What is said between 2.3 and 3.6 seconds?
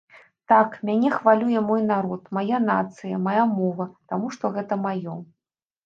мая нацыя, мая